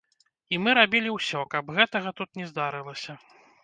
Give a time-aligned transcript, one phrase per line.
[0.55, 3.23] І мы рабілі ўсё, каб гэтага тут не здарылася.